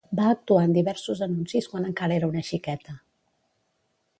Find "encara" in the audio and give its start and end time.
1.91-2.17